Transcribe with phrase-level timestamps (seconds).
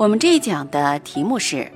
[0.00, 1.70] 我们这一讲的题目是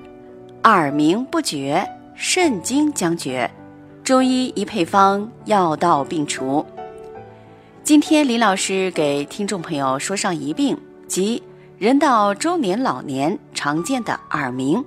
[0.63, 3.51] 耳鸣不绝，肾经将绝，
[4.03, 6.65] 中医一配方，药到病除。
[7.83, 10.75] 今天李老师给听众朋友说上一病，
[11.07, 11.43] 即
[11.77, 14.83] 人到中年老年常见的耳鸣。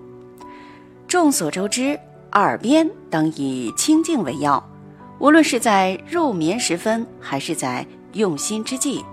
[1.07, 1.99] 众所周知，
[2.31, 4.67] 耳边当以清静为要，
[5.19, 9.05] 无论是在入眠时分，还是在用心之际，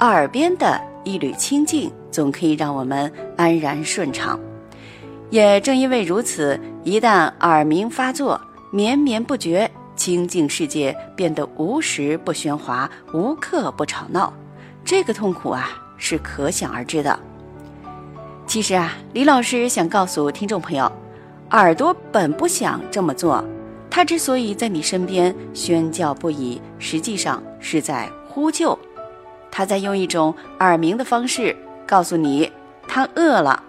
[0.00, 1.90] 耳边的一缕清静。
[2.10, 4.38] 总可以让我们安然顺畅。
[5.30, 8.40] 也正因为如此，一旦耳鸣发作，
[8.72, 14.32] 绵绵不绝，清净世界变得无时不喧哗，无刻不吵闹，
[14.84, 17.16] 这个痛苦啊，是可想而知的。
[18.44, 20.90] 其实啊，李老师想告诉听众朋友，
[21.52, 23.44] 耳朵本不想这么做，
[23.88, 28.76] 它之所以在你身边喧叫不已，实际上是在呼救，
[29.60, 31.54] 他在用一种耳鸣的方式。
[31.86, 32.50] 告诉你，
[32.88, 33.62] 他饿了，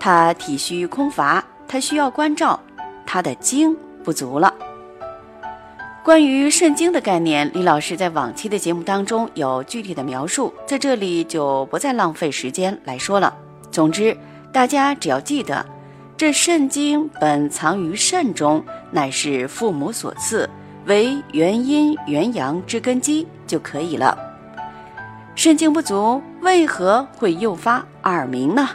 [0.00, 2.58] 他体虚空乏，他需要关照，
[3.04, 4.54] 他的精不足了。
[6.02, 13.36] 关于肾精的概念，李老师在往期的节目当中有具体的描述，在这里就不再浪费时间来说了。
[13.70, 14.16] 总之，
[14.50, 15.66] 大家只要记得，
[16.16, 20.48] 这肾精本藏于肾中，乃是父母所赐，
[20.86, 24.25] 为元阴元阳之根基就可以了。
[25.36, 28.70] 肾精不足为何会诱发耳鸣呢？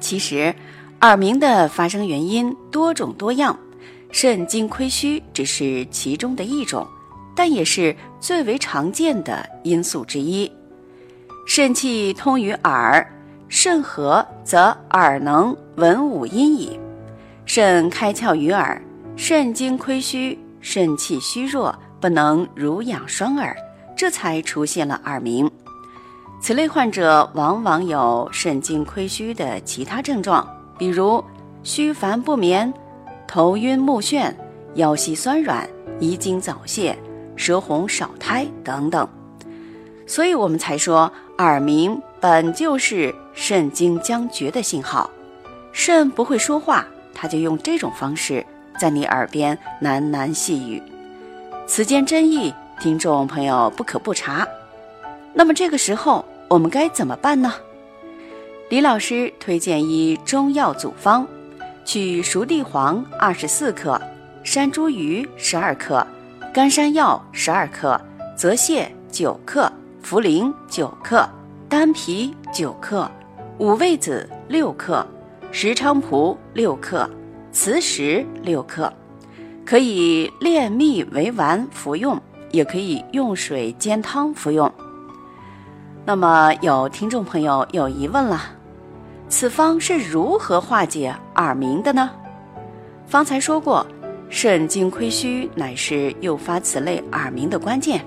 [0.00, 0.52] 其实，
[1.00, 3.56] 耳鸣的发生原因多种多样，
[4.10, 6.84] 肾精亏虚只是其中的一种，
[7.36, 10.50] 但也是最为常见的因素之一。
[11.46, 13.06] 肾气通于耳，
[13.48, 16.78] 肾和则耳能闻五音矣。
[17.46, 18.82] 肾开窍于耳，
[19.14, 23.56] 肾精亏虚，肾气虚弱，不能濡养双耳。
[24.04, 25.50] 这才出现了耳鸣，
[26.38, 31.24] 此类患者往往有肾精亏虚的其他症状，比如
[31.62, 32.70] 虚烦不眠、
[33.26, 34.30] 头晕目眩、
[34.74, 35.66] 腰膝酸软、
[36.00, 36.94] 遗精早泄、
[37.34, 39.08] 舌红少苔等等。
[40.06, 45.10] 所以我们才说，耳鸣本就是肾精将绝的信号。
[45.72, 46.84] 肾不会说话，
[47.14, 48.44] 他就用这种方式
[48.78, 50.82] 在你耳边喃喃细语，
[51.66, 52.52] 此间真意。
[52.84, 54.46] 听众朋友不可不察，
[55.32, 57.54] 那么这个时候我们该怎么办呢？
[58.68, 61.26] 李老师推荐一中药组方：
[61.86, 63.98] 取熟地黄二十四克，
[64.42, 66.06] 山茱萸十二克，
[66.52, 67.98] 干山药十二克，
[68.36, 69.72] 泽泻九克，
[70.04, 71.26] 茯苓九克，
[71.70, 73.10] 丹皮九克，
[73.56, 75.06] 五味子六克，
[75.50, 77.08] 石菖蒲六克，
[77.50, 78.92] 磁石六克，
[79.64, 82.20] 可以炼蜜为丸服用。
[82.54, 84.72] 也可以用水煎汤服用。
[86.06, 88.40] 那么有听众朋友有疑问了，
[89.28, 92.10] 此方是如何化解耳鸣的呢？
[93.06, 93.84] 方才说过，
[94.28, 98.04] 肾精亏虚乃是诱发此类耳鸣的关键，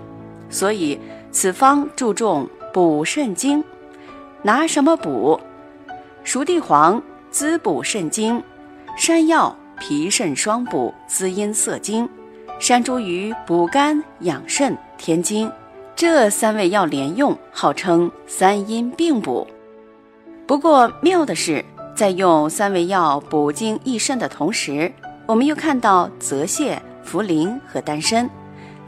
[0.49, 0.99] 所以
[1.31, 3.63] 此方注重补肾精。
[4.43, 5.39] 拿什么补？
[6.23, 8.41] 熟地黄滋补肾精，
[8.95, 12.07] 山药脾肾双补，滋阴涩精。
[12.59, 15.51] 山茱萸补肝养肾填精，
[15.95, 19.47] 这三味药连用，号称三阴并补。
[20.47, 21.63] 不过妙的是，
[21.95, 24.91] 在用三味药补精益肾的同时，
[25.27, 26.75] 我们又看到泽泻、
[27.05, 28.27] 茯苓和丹参。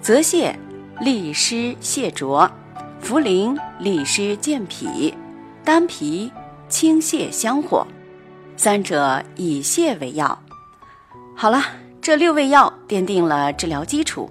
[0.01, 0.51] 泽泻
[0.99, 2.49] 利湿泻浊，
[3.03, 5.13] 茯苓利湿健脾，
[5.63, 6.31] 丹皮
[6.67, 7.85] 清泻香火，
[8.57, 10.37] 三者以泻为药。
[11.35, 11.61] 好了。
[12.09, 14.27] 这六味药奠定了治疗基础，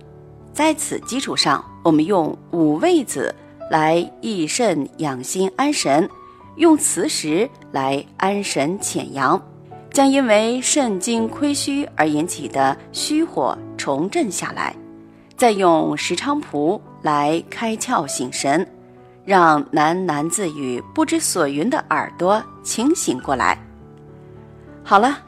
[0.53, 3.33] 在此基础上，我们用五味子
[3.71, 6.11] 来益肾养心安神，
[6.57, 9.41] 用磁石来安神潜阳，
[9.93, 14.75] 将因为肾精亏虚而引起的虚火重振下来，
[15.37, 18.67] 再用石菖蒲来开窍醒神，
[19.25, 23.57] 让喃喃自语不知所云的耳朵清醒过来。
[24.83, 25.28] 好了。